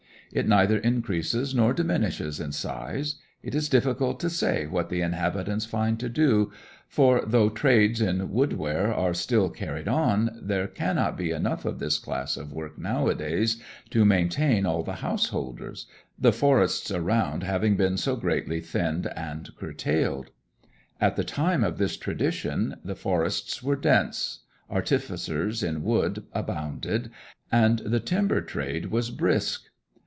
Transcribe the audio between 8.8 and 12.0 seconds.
are still carried on, there cannot be enough of this